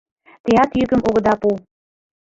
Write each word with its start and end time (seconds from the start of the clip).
Теат 0.43 0.71
йӱкым 0.79 1.01
огыда 1.07 1.33
пу. 1.41 1.49